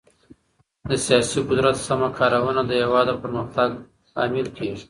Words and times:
د 0.89 0.91
سياسي 1.05 1.39
قدرت 1.49 1.75
سمه 1.87 2.09
کارونه 2.17 2.61
د 2.65 2.71
هېواد 2.81 3.05
د 3.09 3.11
پرمختګ 3.23 3.69
لامل 4.13 4.47
کېږي. 4.57 4.79